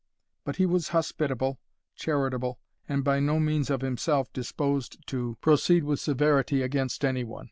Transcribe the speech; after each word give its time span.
But 0.45 0.55
he 0.55 0.65
was 0.65 0.87
hospitable, 0.87 1.59
charitable, 1.95 2.57
and 2.89 3.03
by 3.03 3.19
no 3.19 3.39
means 3.39 3.69
of 3.69 3.81
himself 3.81 4.33
disposed 4.33 4.97
to 5.09 5.37
proceed 5.41 5.83
with 5.83 5.99
severity 5.99 6.63
against 6.63 7.05
any 7.05 7.23
one. 7.23 7.39